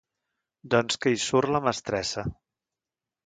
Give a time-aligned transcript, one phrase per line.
[0.73, 2.23] Doncs que hi surt la mestressa.